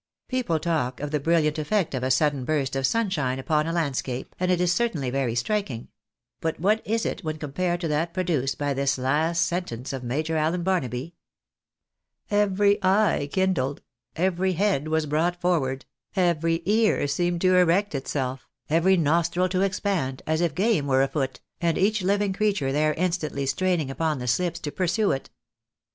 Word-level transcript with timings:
People 0.27 0.57
talk 0.57 0.99
of 0.99 1.11
the 1.11 1.19
brilliant 1.19 1.59
effect 1.59 1.93
of 1.93 2.01
a 2.01 2.09
sudden 2.09 2.43
burst 2.43 2.75
of 2.75 2.87
sunshine 2.87 3.37
upon 3.37 3.67
a 3.67 3.71
landscape, 3.71 4.33
and 4.39 4.49
it 4.49 4.59
is 4.59 4.73
certainly 4.73 5.11
very 5.11 5.35
striking; 5.35 5.89
but 6.39 6.59
what 6.59 6.81
is 6.87 7.05
it 7.05 7.23
when 7.23 7.37
compared 7.37 7.79
to 7.81 7.87
that 7.87 8.11
produced 8.11 8.57
by 8.57 8.73
this 8.73 8.97
last 8.97 9.45
sentence 9.45 9.93
of 9.93 10.03
Major 10.03 10.37
Allen 10.37 10.63
Barnaby? 10.63 11.13
Every 12.31 12.83
eye 12.83 13.29
kindled; 13.31 13.83
every 14.15 14.53
head 14.53 14.87
was 14.87 15.05
brought 15.05 15.39
forward; 15.39 15.85
every 16.15 16.63
ear 16.65 17.07
seemed 17.07 17.41
to 17.41 17.55
erect 17.55 17.93
itself; 17.93 18.47
every 18.71 18.97
nostril 18.97 19.49
to 19.49 19.61
expand, 19.61 20.23
as 20.25 20.41
if 20.41 20.55
game 20.55 20.87
were 20.87 21.03
afoot, 21.03 21.41
and 21.61 21.77
each 21.77 22.01
Uving 22.01 22.33
creature 22.35 22.71
there 22.71 22.95
instantly 22.95 23.45
straining 23.45 23.91
upon 23.91 24.17
the 24.17 24.25
slips 24.27 24.59
to 24.61 24.71
pursue 24.71 25.11
it. 25.11 25.29